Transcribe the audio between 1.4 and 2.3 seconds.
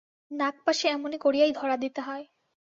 ধরা দিতে হয়!